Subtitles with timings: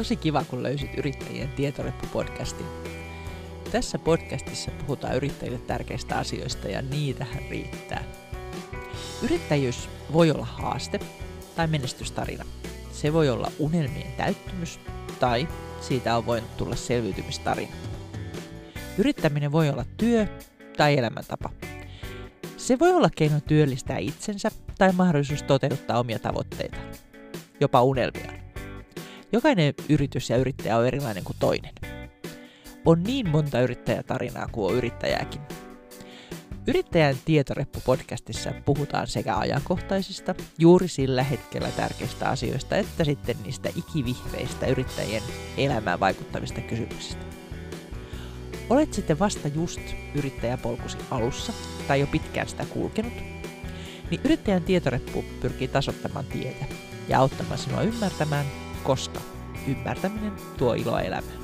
[0.00, 2.66] Tosi kiva, kun löysit Yrittäjien tietoreppu-podcastin.
[3.72, 8.04] Tässä podcastissa puhutaan yrittäjille tärkeistä asioista ja niitähän riittää.
[9.22, 11.00] Yrittäjyys voi olla haaste
[11.56, 12.44] tai menestystarina.
[12.92, 14.80] Se voi olla unelmien täyttymys
[15.20, 15.48] tai
[15.80, 17.72] siitä on voinut tulla selviytymistarina.
[18.98, 20.26] Yrittäminen voi olla työ
[20.76, 21.50] tai elämäntapa.
[22.56, 26.76] Se voi olla keino työllistää itsensä tai mahdollisuus toteuttaa omia tavoitteita,
[27.60, 28.39] jopa unelmia.
[29.32, 31.74] Jokainen yritys ja yrittäjä on erilainen kuin toinen.
[32.84, 35.40] On niin monta yrittäjätarinaa kuin on yrittäjääkin.
[36.66, 45.22] Yrittäjän tietoreppu-podcastissa puhutaan sekä ajankohtaisista, juuri sillä hetkellä tärkeistä asioista, että sitten niistä ikivihreistä yrittäjien
[45.56, 47.24] elämään vaikuttavista kysymyksistä.
[48.70, 49.80] Olet sitten vasta just
[50.14, 51.52] yrittäjäpolkusi alussa
[51.88, 53.12] tai jo pitkään sitä kulkenut,
[54.10, 56.64] niin yrittäjän tietoreppu pyrkii tasottamaan tietä
[57.08, 58.46] ja auttamaan sinua ymmärtämään,
[58.82, 59.20] koska
[59.68, 61.40] ymmärtäminen tuo iloa elämään.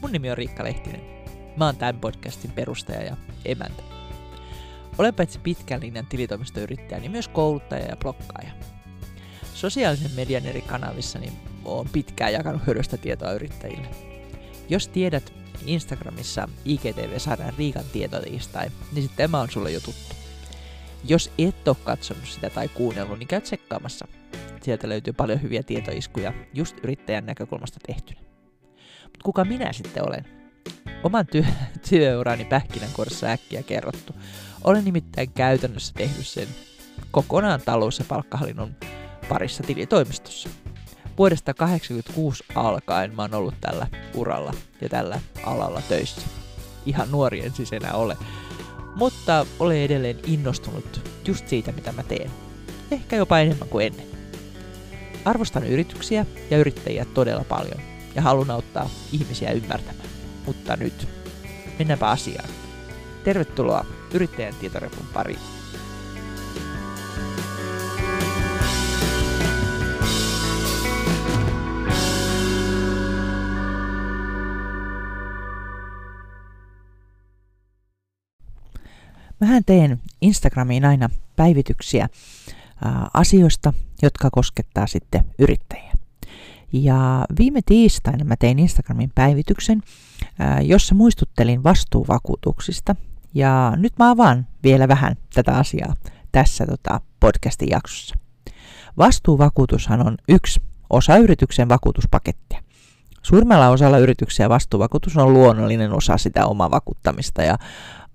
[0.00, 1.00] Mun nimi on Riikka Lehtinen.
[1.56, 3.82] Mä oon tämän podcastin perustaja ja emäntä.
[4.98, 8.50] Olen paitsi pitkän linjan tilitoimistoyrittäjä, niin myös kouluttaja ja blokkaaja.
[9.54, 11.32] Sosiaalisen median eri kanavissa niin
[11.64, 14.17] olen pitkään jakanut hyödystä tietoa yrittäjille.
[14.68, 15.32] Jos tiedät
[15.66, 20.14] Instagramissa IGTV-sarjan Riikan tietotiistai, niin sitten tämä on sulle jo tuttu.
[21.04, 24.08] Jos et ole katsonut sitä tai kuunnellut, niin käy tsekkaamassa.
[24.62, 28.20] Sieltä löytyy paljon hyviä tietoiskuja just yrittäjän näkökulmasta tehtynä.
[29.02, 30.24] Mutta kuka minä sitten olen?
[31.04, 31.44] Oman työ,
[31.90, 34.14] työurani pähkinänkuoressa äkkiä kerrottu.
[34.64, 36.48] Olen nimittäin käytännössä tehnyt sen
[37.10, 38.76] kokonaan talous- ja palkkahallinnon
[39.28, 40.48] parissa tilitoimistossa.
[41.18, 46.20] Vuodesta 1986 alkaen mä oon ollut tällä uralla ja tällä alalla töissä.
[46.86, 48.16] Ihan nuori en siis enää ole.
[48.94, 52.30] Mutta olen edelleen innostunut just siitä, mitä mä teen.
[52.90, 54.06] Ehkä jopa enemmän kuin ennen.
[55.24, 57.80] Arvostan yrityksiä ja yrittäjiä todella paljon
[58.14, 60.08] ja haluan auttaa ihmisiä ymmärtämään.
[60.46, 61.08] Mutta nyt,
[61.78, 62.48] mennäänpä asiaan.
[63.24, 65.57] Tervetuloa Yrittäjän tietorepun pariin.
[79.40, 82.08] Mähän teen Instagramiin aina päivityksiä
[82.84, 83.72] ää, asioista,
[84.02, 85.92] jotka koskettaa sitten yrittäjiä.
[86.72, 89.82] Ja viime tiistaina mä tein Instagramin päivityksen,
[90.38, 92.96] ää, jossa muistuttelin vastuuvakuutuksista.
[93.34, 95.94] Ja nyt mä avaan vielä vähän tätä asiaa
[96.32, 98.14] tässä tota, podcastin jaksossa.
[98.98, 100.60] Vastuuvakuutushan on yksi
[100.90, 102.62] osa yrityksen vakuutuspakettia.
[103.22, 107.58] Suurimmalla osalla yrityksiä vastuuvakuutus on luonnollinen osa sitä omaa vakuuttamista ja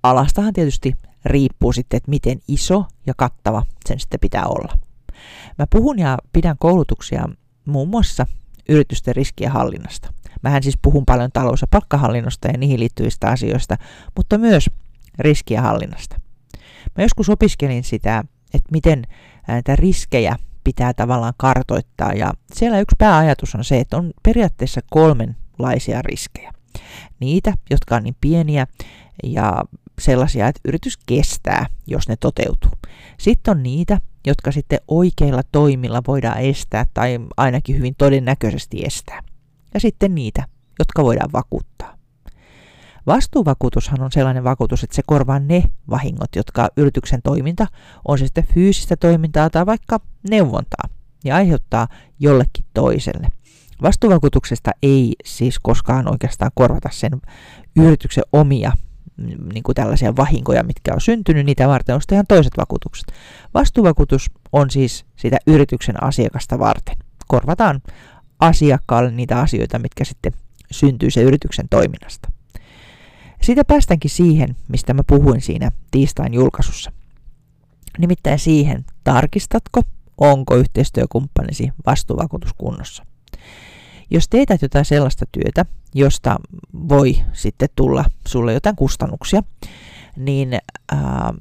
[0.04, 0.94] alastahan tietysti
[1.26, 4.78] riippuu sitten, että miten iso ja kattava sen sitten pitää olla.
[5.60, 7.30] Mä puhun ja pidän koulutuksia
[7.66, 8.26] muun muassa
[8.70, 10.14] yritysten riskien hallinnasta.
[10.42, 13.78] Mähän siis puhun paljon talous- ja palkkahallinnosta ja niihin liittyvistä asioista,
[14.16, 14.70] mutta myös
[15.20, 16.20] riskien hallinnasta.
[16.98, 18.24] Mä joskus opiskelin sitä,
[18.54, 19.04] että miten
[19.48, 26.02] näitä riskejä pitää tavallaan kartoittaa ja siellä yksi pääajatus on se, että on periaatteessa kolmenlaisia
[26.02, 26.52] riskejä.
[27.20, 28.68] Niitä, jotka on niin pieniä
[29.24, 29.64] ja
[30.02, 32.72] sellaisia, että yritys kestää, jos ne toteutuu.
[33.20, 39.24] Sitten on niitä, jotka sitten oikeilla toimilla voidaan estää tai ainakin hyvin todennäköisesti estää.
[39.74, 40.48] Ja sitten niitä,
[40.80, 41.98] jotka voidaan vakuuttaa.
[43.08, 47.68] Vastuuvakuutushan on sellainen vakuutus, että se korvaa ne vahingot, jotka yrityksen toiminta,
[48.08, 50.00] on se sitten fyysistä toimintaa tai vaikka
[50.30, 50.90] neuvontaa,
[51.24, 51.88] ja aiheuttaa
[52.20, 53.28] jollekin toiselle.
[53.82, 57.22] Vastuuvakuutuksesta ei siis koskaan oikeastaan korvata sen
[57.76, 58.72] yrityksen omia
[59.18, 63.06] niin kuin tällaisia vahinkoja, mitkä on syntynyt, niitä varten on ihan toiset vakuutukset.
[63.54, 66.96] Vastuuvakuutus on siis sitä yrityksen asiakasta varten.
[67.28, 67.82] Korvataan
[68.40, 70.34] asiakkaalle niitä asioita, mitkä sitten
[70.72, 72.32] syntyy se yrityksen toiminnasta.
[73.42, 76.92] Siitä päästäänkin siihen, mistä mä puhuin siinä tiistain julkaisussa.
[77.98, 79.82] Nimittäin siihen, tarkistatko,
[80.18, 83.06] onko yhteistyökumppanisi vastuuvakuutus kunnossa.
[84.10, 86.40] Jos teetät jotain sellaista työtä, josta
[86.90, 89.44] voi sitten tulla sulle jotain kustannuksia,
[90.18, 90.54] niin
[90.92, 91.34] ää,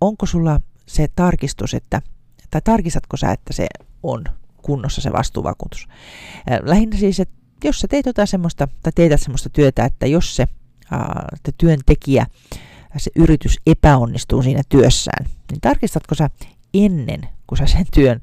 [0.00, 2.02] onko sulla se tarkistus, että,
[2.50, 3.66] tai tarkistatko sä, että se
[4.02, 4.24] on
[4.62, 5.88] kunnossa se vastuuvakuutus.
[6.62, 7.34] Lähinnä siis, että
[7.64, 10.46] jos sä teet jotain semmoista, tai teetät semmoista työtä, että jos se
[10.90, 12.26] ää, työntekijä,
[12.96, 16.30] se yritys epäonnistuu siinä työssään, niin tarkistatko sä
[16.74, 18.20] ennen kun sä sen työn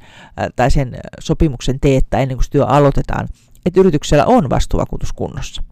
[0.55, 3.27] tai sen sopimuksen teet tai ennen kuin työ aloitetaan,
[3.65, 5.63] että yrityksellä on vastuuvakuutus kunnossa.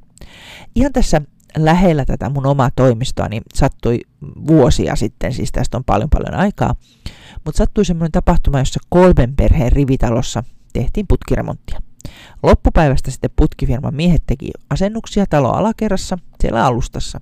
[0.75, 1.21] Ihan tässä
[1.57, 3.99] lähellä tätä mun omaa toimistoa, niin sattui
[4.47, 6.75] vuosia sitten, siis tästä on paljon paljon aikaa,
[7.45, 10.43] mutta sattui semmoinen tapahtuma, jossa kolmen perheen rivitalossa
[10.73, 11.79] tehtiin putkiremonttia.
[12.43, 17.21] Loppupäivästä sitten putkifirman miehet teki asennuksia talo alakerrassa siellä alustassa.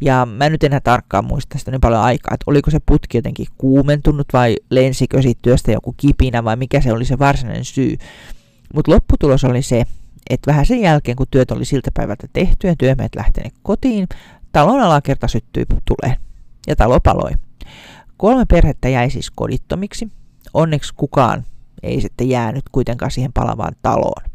[0.00, 3.46] Ja mä nyt enää tarkkaan muista sitä niin paljon aikaa, että oliko se putki jotenkin
[3.58, 7.96] kuumentunut vai lensikö siitä työstä joku kipinä vai mikä se oli se varsinainen syy.
[8.74, 9.84] Mutta lopputulos oli se,
[10.30, 14.08] että vähän sen jälkeen kun työt oli siltä päivältä tehty ja työmiehet lähteneet kotiin,
[14.52, 16.16] talon alakerta syttyi tuleen
[16.66, 17.30] ja talo paloi.
[18.16, 20.08] Kolme perhettä jäi siis kodittomiksi.
[20.54, 21.44] Onneksi kukaan
[21.82, 24.27] ei sitten jäänyt kuitenkaan siihen palavaan taloon.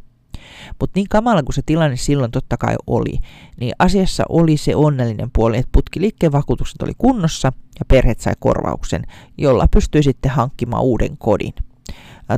[0.79, 3.19] Mutta niin kamala kuin se tilanne silloin totta kai oli,
[3.59, 9.03] niin asiassa oli se onnellinen puoli, että putkiliikkeen vakuutukset oli kunnossa ja perheet sai korvauksen,
[9.37, 11.53] jolla pystyi sitten hankkimaan uuden kodin.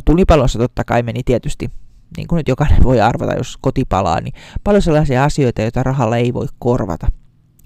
[0.06, 1.72] Tulipalossa totta kai meni tietysti,
[2.18, 4.34] niin kuin nyt jokainen voi arvata, jos koti palaa, niin
[4.64, 7.08] paljon sellaisia asioita, joita rahalla ei voi korvata.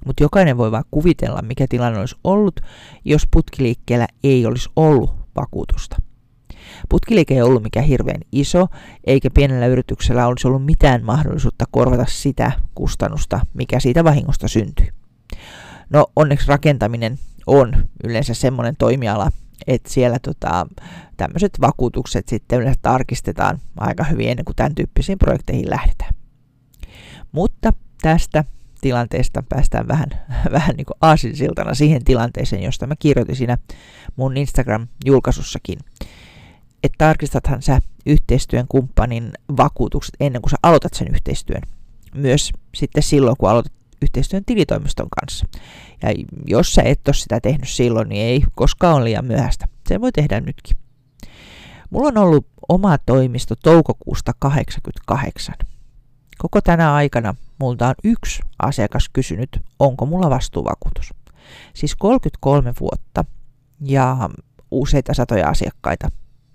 [0.06, 2.60] Mutta jokainen voi vaan kuvitella, mikä tilanne olisi ollut,
[3.06, 5.96] jos putkiliikkeellä ei olisi ollut vakuutusta.
[6.90, 8.68] Putkiliike ei ollut mikään hirveän iso,
[9.04, 14.90] eikä pienellä yrityksellä olisi ollut mitään mahdollisuutta korvata sitä kustannusta, mikä siitä vahingosta syntyi.
[15.90, 17.74] No onneksi rakentaminen on
[18.04, 19.32] yleensä semmoinen toimiala,
[19.68, 20.68] että siellä tota,
[21.18, 26.14] tämmöiset vakuutukset sitten yleensä tarkistetaan aika hyvin ennen kuin tämän tyyppisiin projekteihin lähdetään.
[27.32, 28.44] Mutta tästä
[28.82, 30.10] tilanteesta päästään vähän,
[30.58, 33.58] vähän niin kuin aasinsiltana siihen tilanteeseen, josta mä kirjoitin siinä
[34.16, 35.80] mun Instagram-julkaisussakin
[36.84, 41.62] että tarkistathan sä yhteistyön kumppanin vakuutukset ennen kuin sä aloitat sen yhteistyön.
[42.16, 45.46] Myös sitten silloin, kun aloitat yhteistyön tilitoimiston kanssa.
[46.02, 46.10] Ja
[46.48, 49.68] jos sä et ole sitä tehnyt silloin, niin ei koskaan ole liian myöhäistä.
[49.88, 50.78] Se voi tehdä nytkin.
[51.90, 55.56] Mulla on ollut oma toimisto toukokuusta 88.
[56.38, 61.14] Koko tänä aikana multa on yksi asiakas kysynyt, onko mulla vastuuvakuutus.
[61.74, 63.26] Siis 33 vuotta
[63.82, 64.30] ja
[64.72, 66.10] useita satoja asiakkaita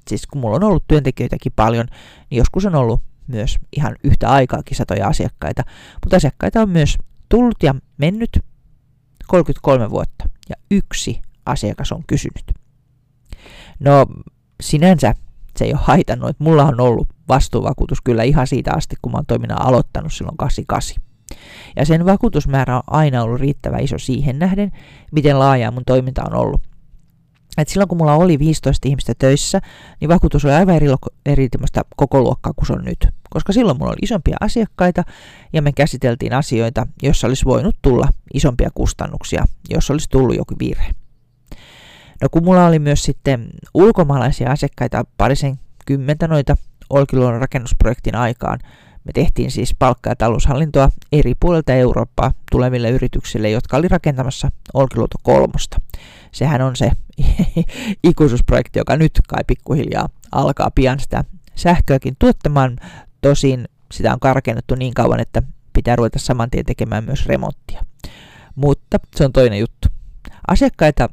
[0.09, 1.87] siis kun mulla on ollut työntekijöitäkin paljon,
[2.31, 5.63] niin joskus on ollut myös ihan yhtä aikaakin satoja asiakkaita,
[6.05, 6.99] mutta asiakkaita on myös
[7.29, 8.39] tullut ja mennyt
[9.27, 12.45] 33 vuotta ja yksi asiakas on kysynyt.
[13.81, 14.07] No
[14.63, 15.15] sinänsä
[15.57, 19.19] se ei ole haitannut, että mulla on ollut vastuuvakuutus kyllä ihan siitä asti, kun mä
[19.19, 21.03] oon toiminnan aloittanut silloin 88.
[21.77, 24.73] Ja sen vakuutusmäärä on aina ollut riittävä iso siihen nähden,
[25.13, 26.63] miten laajaa mun toiminta on ollut.
[27.59, 29.61] Et silloin kun mulla oli 15 ihmistä töissä,
[30.01, 30.87] niin vakuutus oli aivan eri,
[31.27, 31.49] eri
[31.97, 33.09] koko luokkaa kuin se on nyt.
[33.31, 35.05] Koska silloin mulla oli isompia asiakkaita
[35.53, 40.91] ja me käsiteltiin asioita, joissa olisi voinut tulla isompia kustannuksia, jos olisi tullut joku virhe.
[42.23, 46.57] No kun mulla oli myös sitten ulkomaalaisia asiakkaita parisen kymmentä noita
[46.91, 48.59] Olkiluodon rakennusprojektin aikaan,
[49.05, 55.19] me tehtiin siis palkka- ja taloushallintoa eri puolilta Eurooppaa tuleville yrityksille, jotka oli rakentamassa Olkiluoto
[55.23, 55.81] kolmosta.
[56.33, 56.91] Sehän on se
[58.11, 61.25] ikuisuusprojekti, joka nyt kai pikkuhiljaa alkaa pian sitä
[61.55, 62.79] sähköäkin tuottamaan.
[63.21, 65.43] Tosin sitä on karkennettu niin kauan, että
[65.73, 67.83] pitää ruveta saman tien tekemään myös remonttia.
[68.55, 69.89] Mutta se on toinen juttu.
[70.49, 71.09] Asiakkaita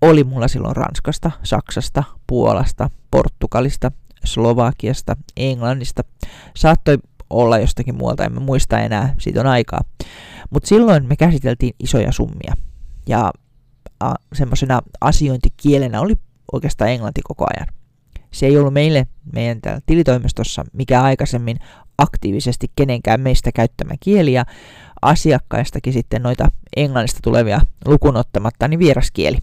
[0.00, 3.92] oli mulla silloin Ranskasta, Saksasta, Puolasta, Portugalista,
[4.24, 6.04] Slovakiasta, Englannista.
[6.56, 6.98] Saattoi
[7.30, 9.80] olla jostakin muualta, en mä muista enää, siitä on aikaa.
[10.50, 12.54] Mutta silloin me käsiteltiin isoja summia.
[13.08, 13.32] Ja
[14.32, 16.14] semmoisena asiointikielenä oli
[16.52, 17.68] oikeastaan englanti koko ajan.
[18.30, 21.56] Se ei ollut meille meidän täällä tilitoimistossa mikä aikaisemmin
[21.98, 24.44] aktiivisesti kenenkään meistä käyttämä kieli ja
[25.02, 29.38] asiakkaistakin sitten noita englannista tulevia lukunottamatta niin vieraskieli.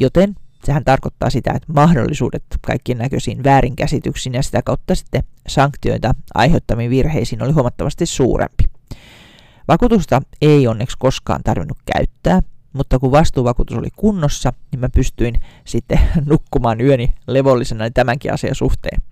[0.00, 0.34] Joten
[0.66, 7.42] sehän tarkoittaa sitä, että mahdollisuudet kaikkiin näköisiin väärinkäsityksiin ja sitä kautta sitten sanktioita aiheuttamiin virheisiin
[7.42, 8.64] oli huomattavasti suurempi.
[9.68, 12.42] Vakuutusta ei onneksi koskaan tarvinnut käyttää,
[12.72, 19.02] mutta kun vastuuvakuutus oli kunnossa, niin mä pystyin sitten nukkumaan yöni levollisena tämänkin asian suhteen.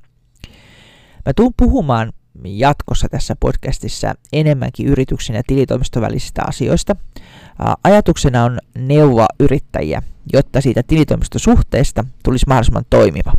[1.27, 2.13] Mä tuun puhumaan
[2.45, 6.97] jatkossa tässä podcastissa enemmänkin yrityksen ja tilitoimiston välisistä asioista.
[7.85, 13.33] Ajatuksena on neuvoa yrittäjiä, jotta siitä tilitoimistosuhteesta tulisi mahdollisimman toimiva.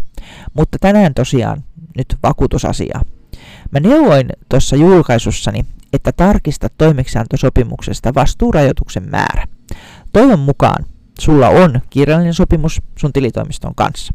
[0.53, 1.63] Mutta tänään tosiaan
[1.97, 3.01] nyt vakuutusasiaa.
[3.71, 9.45] Mä neuvoin tuossa julkaisussani, että tarkista toimeksiantosopimuksesta vastuurajoituksen määrä.
[10.13, 10.85] Toivon mukaan
[11.19, 14.13] sulla on kirjallinen sopimus sun tilitoimiston kanssa.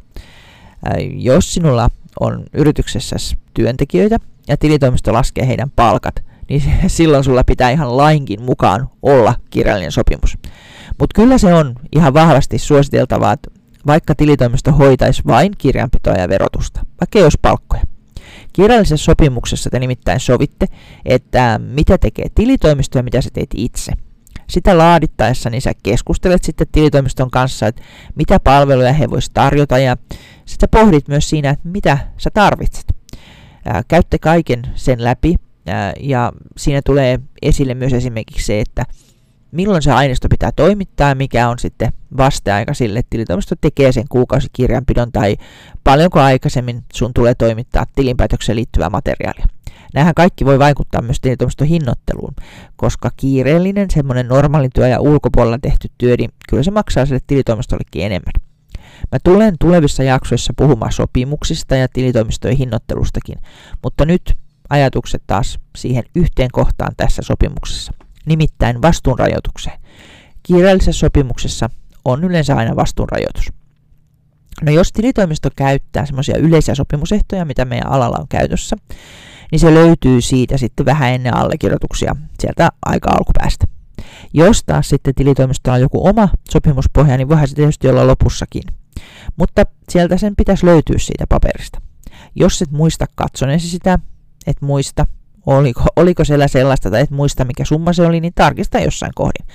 [1.14, 1.90] Jos sinulla
[2.21, 3.16] on yrityksessä
[3.54, 4.16] työntekijöitä
[4.49, 10.38] ja tilitoimisto laskee heidän palkat, niin silloin sulla pitää ihan lainkin mukaan olla kirjallinen sopimus.
[10.99, 13.50] Mutta kyllä se on ihan vahvasti suositeltavaa, että
[13.87, 17.83] vaikka tilitoimisto hoitaisi vain kirjanpitoa ja verotusta, vaikka ei olisi palkkoja.
[18.52, 20.66] Kirjallisessa sopimuksessa te nimittäin sovitte,
[21.04, 23.92] että mitä tekee tilitoimisto ja mitä sä teet itse.
[24.47, 27.83] Sitä laadittaessa niin sä keskustelet sitten tilitoimiston kanssa, että
[28.14, 29.97] mitä palveluja he voisivat tarjota ja
[30.45, 32.85] sitten pohdit myös siinä, että mitä sä tarvitset.
[33.88, 35.37] Käytte kaiken sen läpi
[36.00, 38.85] ja siinä tulee esille myös esimerkiksi se, että
[39.52, 44.05] milloin se aineisto pitää toimittaa ja mikä on sitten vasteaika sille, että tilitoimisto tekee sen
[44.09, 45.37] kuukausikirjanpidon tai
[45.85, 49.47] paljonko aikaisemmin sun tulee toimittaa tilinpäätökseen liittyvää materiaalia.
[49.95, 52.35] Nämähän kaikki voi vaikuttaa myös tilitoimiston hinnoitteluun,
[52.76, 58.02] koska kiireellinen semmoinen normaali työ ja ulkopuolella tehty työ, niin kyllä se maksaa sille tilitoimistollekin
[58.02, 58.33] enemmän.
[59.12, 63.38] Mä tulen tulevissa jaksoissa puhumaan sopimuksista ja tilitoimistojen hinnoittelustakin,
[63.83, 64.37] mutta nyt
[64.71, 67.93] ajatukset taas siihen yhteen kohtaan tässä sopimuksessa,
[68.27, 69.81] nimittäin vastuunrajoitukseen.
[70.43, 71.71] Kiireellisessä sopimuksessa
[72.05, 73.53] on yleensä aina vastuunrajoitus.
[74.62, 78.77] No jos tilitoimisto käyttää semmoisia yleisiä sopimusehtoja, mitä meidän alalla on käytössä,
[79.53, 83.67] niin se löytyy siitä sitten vähän ennen allekirjoituksia sieltä aika alkupäästä.
[84.33, 88.62] Jos taas sitten tilitoimistolla on joku oma sopimuspohja, niin voihan se tietysti olla lopussakin.
[89.37, 91.81] Mutta sieltä sen pitäisi löytyä siitä paperista.
[92.35, 93.99] Jos et muista katsoneesi sitä,
[94.50, 95.07] et muista,
[95.47, 99.47] oliko, oliko siellä sellaista tai et muista mikä summa se oli, niin tarkista jossain kohdin.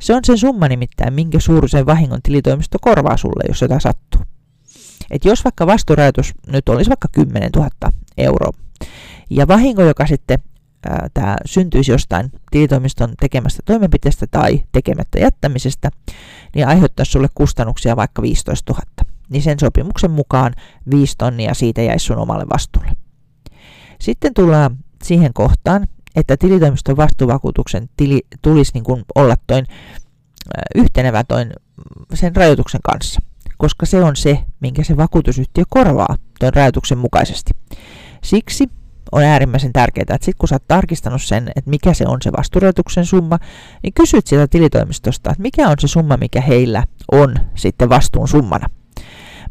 [0.00, 4.20] Se on sen summa nimittäin, minkä suuruisen vahingon tilitoimisto korvaa sulle, jos jotain sattuu.
[5.10, 7.70] Et jos vaikka vasturajoitus nyt olisi vaikka 10 000
[8.18, 8.52] euroa,
[9.30, 10.38] ja vahinko, joka sitten
[11.14, 15.90] tämä syntyisi jostain tilitoimiston tekemästä toimenpiteestä tai tekemättä jättämisestä,
[16.54, 18.82] niin aiheuttaisi sulle kustannuksia vaikka 15 000.
[19.28, 20.54] Niin sen sopimuksen mukaan
[20.90, 22.90] 5 tonnia siitä jäisi sun omalle vastuulle.
[24.00, 25.86] Sitten tullaan siihen kohtaan,
[26.16, 29.66] että tilitoimiston vastuuvakuutuksen tili tulisi niin kuin olla toin
[30.74, 31.52] yhtenevä toin
[32.14, 33.20] sen rajoituksen kanssa,
[33.58, 37.50] koska se on se, minkä se vakuutusyhtiö korvaa tuon rajoituksen mukaisesti.
[38.24, 38.68] Siksi
[39.12, 42.32] on äärimmäisen tärkeää, että sitten kun sä oot tarkistanut sen, että mikä se on se
[42.32, 43.38] vastuurajoituksen summa,
[43.82, 48.66] niin kysyt sieltä tilitoimistosta, että mikä on se summa, mikä heillä on sitten vastuun summana.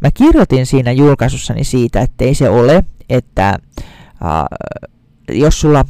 [0.01, 3.55] Mä kirjoitin siinä julkaisussani siitä, että ei se ole, että äh,
[5.29, 5.85] jos sulla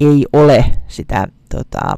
[0.00, 1.96] ei ole sitä tota,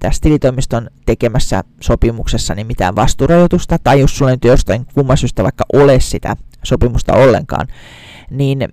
[0.00, 5.64] tässä tilitoimiston tekemässä sopimuksessa niin mitään vastuurajoitusta, tai jos sulla ei jostain kumman syystä vaikka
[5.72, 7.66] ole sitä sopimusta ollenkaan,
[8.30, 8.68] niin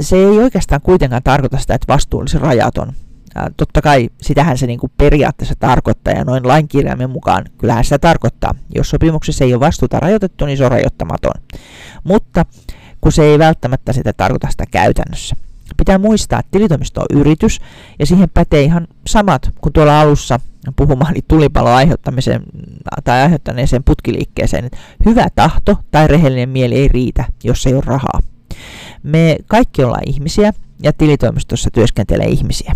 [0.00, 2.92] se ei oikeastaan kuitenkaan tarkoita sitä, että vastuu olisi rajaton.
[3.34, 7.98] Ja totta kai sitähän se niin kuin periaatteessa tarkoittaa ja noin lainkirjaimen mukaan kyllähän sitä
[7.98, 8.54] tarkoittaa.
[8.74, 11.32] Jos sopimuksessa ei ole vastuuta rajoitettu, niin se on rajoittamaton.
[12.04, 12.44] Mutta
[13.00, 15.36] kun se ei välttämättä sitä tarkoita sitä käytännössä.
[15.76, 17.60] Pitää muistaa, että tilitoimisto on yritys
[17.98, 20.40] ja siihen pätee ihan samat kuin tuolla alussa
[20.76, 22.42] puhumaan niin tulipalo aiheuttamiseen
[23.04, 24.64] tai aiheuttaneeseen putkiliikkeeseen.
[24.64, 28.20] Että hyvä tahto tai rehellinen mieli ei riitä, jos ei ole rahaa.
[29.02, 30.52] Me kaikki ollaan ihmisiä
[30.82, 32.72] ja tilitoimistossa työskentelee ihmisiä.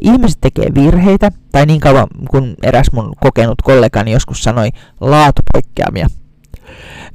[0.00, 4.70] Ihmiset tekee virheitä, tai niin kauan kuin eräs mun kokenut kollegani joskus sanoi,
[5.00, 6.06] laatupoikkeamia.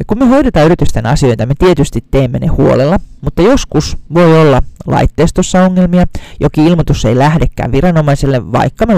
[0.07, 5.63] Kun me hoidetaan yritysten asioita, me tietysti teemme ne huolella, mutta joskus voi olla laitteistossa
[5.65, 6.05] ongelmia,
[6.39, 8.93] jokin ilmoitus ei lähdekään viranomaiselle, vaikka me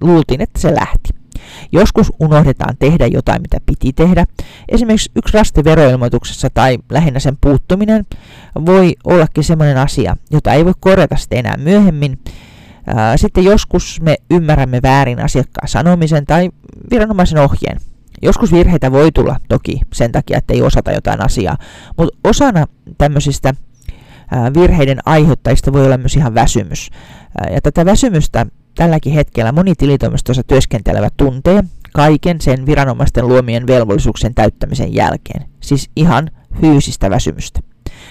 [0.00, 1.08] luultiin, että se lähti.
[1.72, 4.24] Joskus unohdetaan tehdä jotain, mitä piti tehdä.
[4.68, 8.06] Esimerkiksi yksi rasti veroilmoituksessa tai lähinnä sen puuttuminen
[8.66, 12.18] voi ollakin sellainen asia, jota ei voi korjata sitten enää myöhemmin.
[13.16, 16.50] Sitten joskus me ymmärrämme väärin asiakkaan sanomisen tai
[16.90, 17.80] viranomaisen ohjeen.
[18.22, 21.56] Joskus virheitä voi tulla toki sen takia, että ei osata jotain asiaa,
[21.98, 22.66] mutta osana
[22.98, 23.54] tämmöisistä
[24.54, 26.90] virheiden aiheuttajista voi olla myös ihan väsymys.
[27.50, 34.94] Ja tätä väsymystä tälläkin hetkellä moni tilitoimistossa työskentelevä tuntee kaiken sen viranomaisten luomien velvollisuuksien täyttämisen
[34.94, 36.30] jälkeen, siis ihan
[36.60, 37.60] fyysistä väsymystä.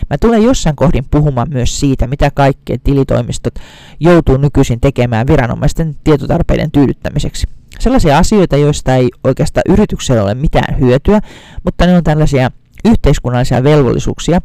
[0.09, 3.53] Mä tulen jossain kohdin puhumaan myös siitä, mitä kaikkea tilitoimistot
[4.00, 7.47] joutuu nykyisin tekemään viranomaisten tietotarpeiden tyydyttämiseksi.
[7.79, 11.22] Sellaisia asioita, joista ei oikeastaan yrityksellä ole mitään hyötyä,
[11.63, 12.51] mutta ne on tällaisia
[12.86, 14.41] yhteiskunnallisia velvollisuuksia,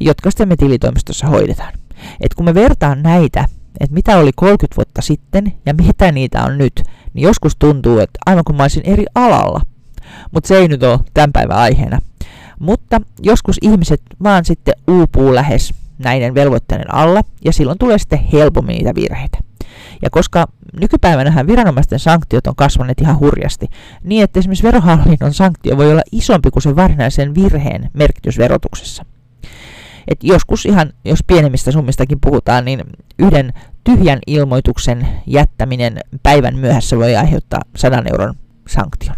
[0.00, 1.72] jotka sitten me tilitoimistossa hoidetaan.
[2.20, 3.44] Et kun me vertaan näitä
[3.80, 6.82] että mitä oli 30 vuotta sitten ja mitä niitä on nyt,
[7.14, 9.60] niin joskus tuntuu, että aivan kuin mä olisin eri alalla.
[10.30, 11.98] Mutta se ei nyt ole tämän päivän aiheena.
[12.58, 18.76] Mutta joskus ihmiset vaan sitten uupuu lähes näiden velvoitteiden alla, ja silloin tulee sitten helpommin
[18.76, 19.38] niitä virheitä.
[20.02, 20.46] Ja koska
[20.80, 23.66] nykypäivänähän viranomaisten sanktiot on kasvaneet ihan hurjasti,
[24.04, 29.04] niin että esimerkiksi verohallinnon sanktio voi olla isompi kuin sen varsinaisen virheen merkitys verotuksessa.
[30.08, 32.82] Et joskus ihan, jos pienemmistä summistakin puhutaan, niin
[33.18, 33.52] yhden
[33.84, 38.34] tyhjän ilmoituksen jättäminen päivän myöhässä voi aiheuttaa 100 euron
[38.68, 39.16] sanktion.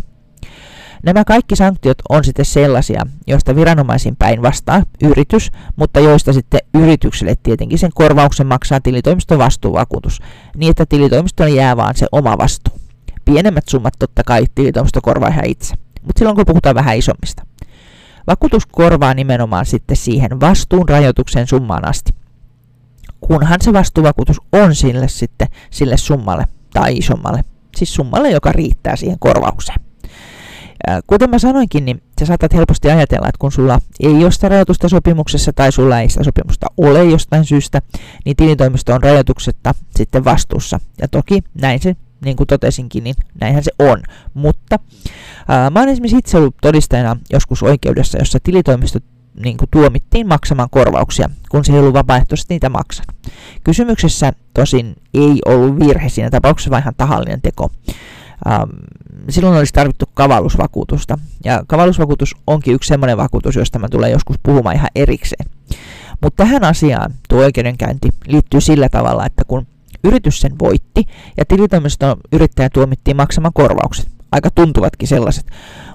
[1.02, 7.34] Nämä kaikki sanktiot on sitten sellaisia, joista viranomaisin päin vastaa yritys, mutta joista sitten yritykselle
[7.42, 10.18] tietenkin sen korvauksen maksaa tilitoimiston vastuuvakuutus,
[10.56, 12.74] niin että tilitoimistolle jää vaan se oma vastuu.
[13.24, 17.42] Pienemmät summat totta kai tilitoimisto korvaa ihan itse, mutta silloin kun puhutaan vähän isommista.
[18.26, 22.12] Vakuutus korvaa nimenomaan sitten siihen vastuun rajoituksen summaan asti.
[23.20, 27.40] Kunhan se vastuuvakuutus on sille sitten sille summalle tai isommalle,
[27.76, 29.89] siis summalle, joka riittää siihen korvaukseen.
[31.06, 34.88] Kuten mä sanoinkin, niin sä saatat helposti ajatella, että kun sulla ei ole sitä rajoitusta
[34.88, 37.82] sopimuksessa tai sulla ei sitä sopimusta ole jostain syystä,
[38.24, 40.80] niin tilitoimisto on rajoituksetta sitten vastuussa.
[41.00, 44.02] Ja toki näin se, niin kuin totesinkin, niin näinhän se on.
[44.34, 44.78] Mutta
[45.48, 48.98] ää, mä oon esimerkiksi itse ollut todistajana joskus oikeudessa, jossa tilitoimisto
[49.44, 53.16] niin kuin tuomittiin maksamaan korvauksia, kun se ei ollut vapaaehtoisesti niitä maksanut.
[53.64, 57.70] Kysymyksessä tosin ei ollut virhe siinä tapauksessa, vaan ihan tahallinen teko.
[58.48, 58.70] Ähm,
[59.28, 61.18] silloin olisi tarvittu kavallusvakuutusta.
[61.44, 65.50] Ja kavallusvakuutus onkin yksi semmoinen vakuutus, josta mä tulen joskus puhumaan ihan erikseen.
[66.22, 69.66] Mutta tähän asiaan tuo oikeudenkäynti liittyy sillä tavalla, että kun
[70.04, 71.04] yritys sen voitti
[71.36, 75.46] ja tilitoimiston yrittäjä tuomittiin maksamaan korvaukset, aika tuntuvatkin sellaiset,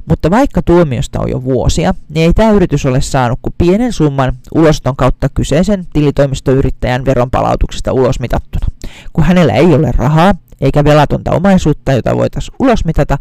[0.10, 4.34] mutta vaikka tuomiosta on jo vuosia, niin ei tämä yritys ole saanut kuin pienen summan
[4.56, 8.68] uloston kautta kyseisen tilitoimistoyrittäjän veronpalautuksesta ulosmitattuna.
[9.14, 13.18] Kun hänellä ei ole rahaa eikä velatonta omaisuutta, jota voitaisiin ulosmitata,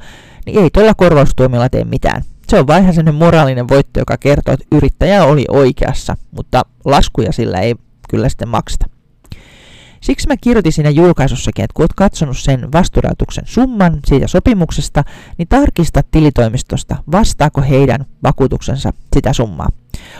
[0.46, 2.22] niin ei tuolla korvaustuomilla tee mitään.
[2.48, 7.60] Se on vain sellainen moraalinen voitto, joka kertoo, että yrittäjä oli oikeassa, mutta laskuja sillä
[7.60, 7.74] ei
[8.08, 8.86] kyllä sitten makseta.
[10.04, 15.04] Siksi mä kirjoitin siinä julkaisussakin, että kun oot katsonut sen vasturautuksen summan siitä sopimuksesta,
[15.38, 19.68] niin tarkista tilitoimistosta, vastaako heidän vakuutuksensa sitä summaa.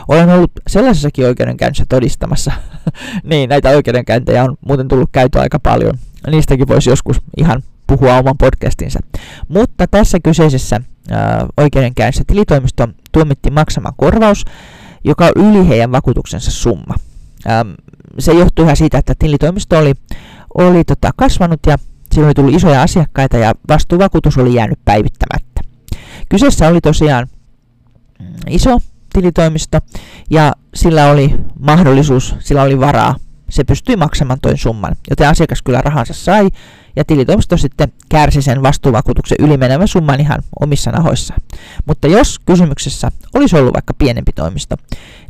[0.08, 2.52] Olen ollut sellaisessakin oikeudenkäynnissä todistamassa,
[3.30, 5.98] niin näitä oikeudenkäyntejä on muuten tullut käyty aika paljon.
[6.30, 9.00] Niistäkin voisi joskus ihan puhua oman podcastinsa.
[9.48, 14.44] Mutta tässä kyseisessä ää, oikeudenkäynnissä tilitoimisto tuomittiin maksamaan korvaus,
[15.04, 16.94] joka on yli heidän vakuutuksensa summa.
[17.50, 17.70] Ähm,
[18.18, 19.92] se johtuu ihan siitä, että tilitoimisto oli,
[20.54, 21.76] oli tota, kasvanut ja
[22.12, 25.60] siinä oli tullut isoja asiakkaita ja vastuuvakuutus oli jäänyt päivittämättä.
[26.28, 27.26] Kyseessä oli tosiaan
[28.20, 28.78] mm, iso
[29.12, 29.80] tilitoimisto
[30.30, 33.16] ja sillä oli mahdollisuus, sillä oli varaa,
[33.54, 36.48] se pystyi maksamaan toin summan, joten asiakas kyllä rahansa sai
[36.96, 41.40] ja tilitoimisto sitten kärsi sen vastuuvakuutuksen ylimenevän summan ihan omissa nahoissaan.
[41.86, 44.76] Mutta jos kysymyksessä olisi ollut vaikka pienempi toimisto,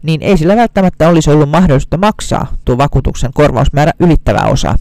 [0.02, 4.76] niin ei sillä välttämättä olisi ollut mahdollisuutta maksaa tuo vakuutuksen korvausmäärä ylittävää osaa.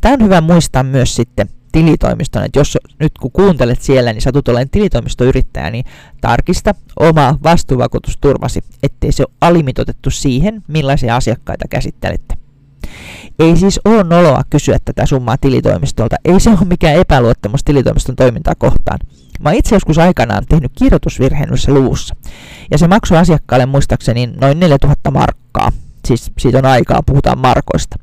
[0.00, 4.48] Tämä on hyvä muistaa myös sitten tilitoimiston, että jos nyt kun kuuntelet siellä, niin satut
[4.48, 5.84] olemaan tilitoimistoyrittäjä, niin
[6.20, 12.37] tarkista oma vastuuvakuutusturvasi, ettei se ole alimitotettu siihen, millaisia asiakkaita käsittelette.
[13.38, 16.16] Ei siis ole noloa kysyä tätä summaa tilitoimistolta.
[16.24, 18.98] Ei se ole mikään epäluottamus tilitoimiston toimintaa kohtaan.
[19.40, 22.16] Mä itse joskus aikanaan tehnyt kirjoitusvirheen luvussa.
[22.70, 25.72] Ja se maksoi asiakkaalle muistaakseni noin 4000 markkaa.
[26.06, 27.96] Siis siitä on aikaa, puhutaan markoista.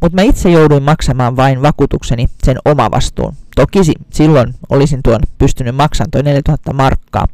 [0.00, 3.34] Mutta mä itse jouduin maksamaan vain vakuutukseni sen omavastuun.
[3.56, 3.78] Toki
[4.12, 7.28] silloin olisin tuon pystynyt maksamaan tuo 4000 markkaa,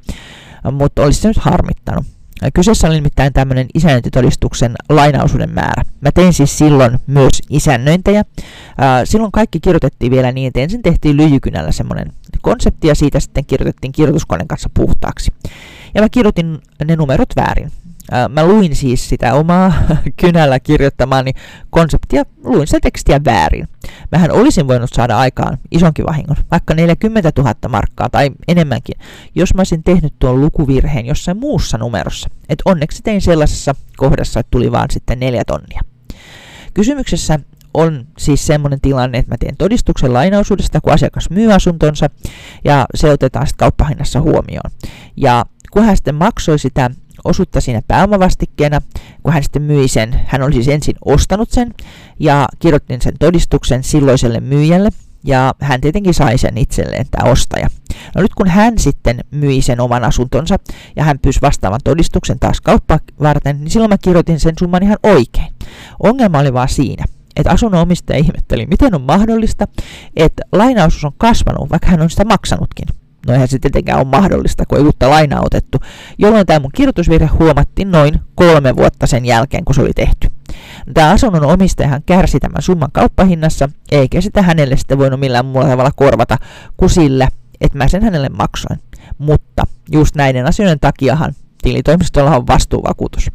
[0.72, 2.06] mutta olisi se nyt harmittanut.
[2.54, 5.84] Kyseessä oli nimittäin tämmöinen isännöintitodistuksen lainausuuden määrä.
[6.00, 8.24] Mä tein siis silloin myös isännöintejä.
[9.04, 13.92] Silloin kaikki kirjoitettiin vielä niin, että ensin tehtiin lyijykynällä semmoinen konsepti ja siitä sitten kirjoitettiin
[13.92, 15.32] kirjoituskoneen kanssa puhtaaksi.
[15.94, 17.72] Ja mä kirjoitin ne numerot väärin.
[18.28, 19.72] Mä luin siis sitä omaa
[20.20, 21.32] kynällä kirjoittamaani
[21.70, 23.68] konseptia, luin sitä tekstiä väärin.
[24.12, 28.94] Mähän olisin voinut saada aikaan isonkin vahingon, vaikka 40 000 markkaa tai enemmänkin,
[29.34, 32.30] jos mä olisin tehnyt tuon lukuvirheen jossain muussa numerossa.
[32.48, 35.80] Et onneksi tein sellaisessa kohdassa, että tuli vaan sitten neljä tonnia.
[36.74, 37.38] Kysymyksessä
[37.74, 42.06] on siis semmoinen tilanne, että mä teen todistuksen lainausuudesta, kun asiakas myy asuntonsa,
[42.64, 44.70] ja se otetaan sitten kauppahinnassa huomioon.
[45.16, 46.90] Ja kun hän sitten maksoi sitä
[47.24, 48.80] osuutta siinä pääomavastikkeena,
[49.22, 50.20] kun hän sitten myi sen.
[50.26, 51.74] Hän oli siis ensin ostanut sen
[52.20, 54.90] ja kirjoitin sen todistuksen silloiselle myyjälle,
[55.24, 57.68] ja hän tietenkin sai sen itselleen, tämä ostaja.
[58.14, 60.56] No nyt kun hän sitten myi sen oman asuntonsa
[60.96, 64.98] ja hän pyysi vastaavan todistuksen taas kauppaa varten, niin silloin mä kirjoitin sen summan ihan
[65.02, 65.52] oikein.
[66.02, 67.04] Ongelma oli vaan siinä,
[67.36, 69.68] että asunnon omistaja ihmetteli, miten on mahdollista,
[70.16, 72.88] että lainaus on kasvanut, vaikka hän on sitä maksanutkin.
[73.26, 75.78] No eihän se tietenkään ole mahdollista, kun ei uutta lainaa otettu,
[76.18, 80.28] jolloin tämä mun kirjoitusvirhe huomattiin noin kolme vuotta sen jälkeen, kun se oli tehty.
[80.94, 85.90] Tämä asunnon omistajahan kärsi tämän summan kauppahinnassa, eikä sitä hänelle sitten voinut millään muulla tavalla
[85.96, 86.36] korvata
[86.76, 87.28] kuin sillä,
[87.60, 88.80] että mä sen hänelle maksoin.
[89.18, 93.30] Mutta just näiden asioiden takiahan tilitoimistolla on vastuuvakuutus.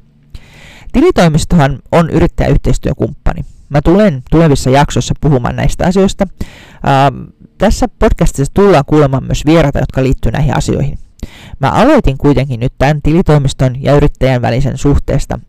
[0.91, 3.41] Tilitoimistohan on yrittäjäyhteistyökumppani.
[3.75, 6.25] Mä tulen tulevissa jaksoissa puhumaan näistä asioista.
[6.88, 7.23] Ähm,
[7.57, 10.99] tässä podcastissa tullaan kuulemaan myös vieraita, jotka liittyy näihin asioihin.
[11.59, 15.39] Mä aloitin kuitenkin nyt tämän tilitoimiston ja yrittäjän välisen suhteesta,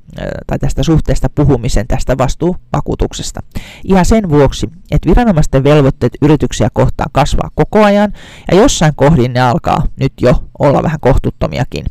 [0.47, 3.41] tai tästä suhteesta puhumisen tästä vastuuvakuutuksesta.
[3.85, 8.13] Ihan sen vuoksi, että viranomaisten velvoitteet yrityksiä kohtaan kasvaa koko ajan,
[8.51, 11.85] ja jossain kohdin ne alkaa nyt jo olla vähän kohtuuttomiakin.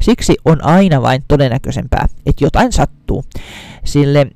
[0.00, 3.24] Siksi on aina vain todennäköisempää, että jotain sattuu.
[3.84, 4.26] Sille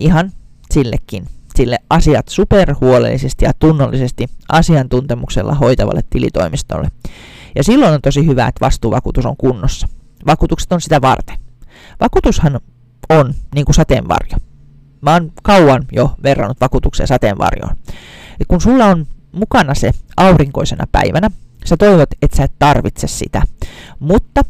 [0.00, 0.32] ihan
[0.72, 1.24] sillekin
[1.56, 6.88] sille asiat superhuolellisesti ja tunnollisesti asiantuntemuksella hoitavalle tilitoimistolle.
[7.56, 9.88] Ja silloin on tosi hyvä, että vastuuvakuutus on kunnossa.
[10.26, 11.36] Vakuutukset on sitä varten.
[12.00, 12.60] Vakuutushan
[13.08, 14.36] on niin kuin sateenvarjo.
[15.00, 17.76] Mä oon kauan jo verrannut vakuutuksia sateenvarjoon.
[18.38, 21.30] Ja kun sulla on mukana se aurinkoisena päivänä,
[21.64, 23.42] sä toivot, että sä et tarvitse sitä.
[23.98, 24.42] Mutta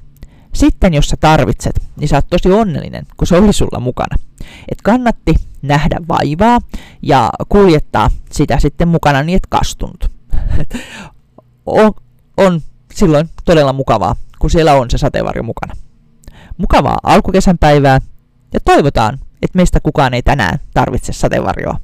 [0.54, 4.16] sitten jos sä tarvitset, niin sä oot tosi onnellinen, kun se oli sulla mukana.
[4.68, 6.58] Et kannatti nähdä vaivaa
[7.02, 10.10] ja kuljettaa sitä sitten mukana niin, että kastunut.
[11.66, 11.92] on,
[12.36, 12.60] on
[12.94, 15.74] silloin todella mukavaa, kun siellä on se sateenvarjo mukana.
[16.56, 17.98] Mukavaa alkukesän päivää
[18.52, 21.80] ja toivotaan, että meistä kukaan ei tänään tarvitse sateenvarjoa.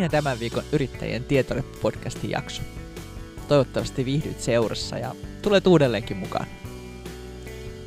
[0.00, 2.62] Siinä tämän viikon Yrittäjien tietoreppu-podcastin jakso.
[3.48, 6.46] Toivottavasti viihdyt seurassa ja tulet uudelleenkin mukaan.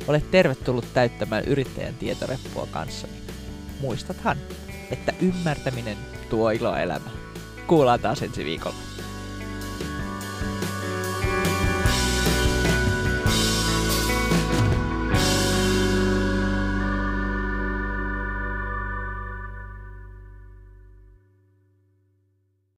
[0.08, 3.12] Olet tervetullut täyttämään Yrittäjän tietoreppua kanssani.
[3.80, 4.36] Muistathan,
[4.90, 5.96] että ymmärtäminen
[6.30, 7.16] tuo iloa elämään.
[7.66, 8.93] Kuullaan taas ensi viikolla.